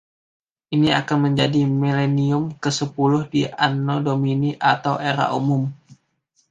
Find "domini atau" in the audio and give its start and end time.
4.07-4.93